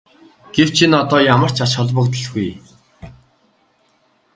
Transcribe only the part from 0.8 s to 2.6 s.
энэ одоо ямар ч ач холбогдолгүй.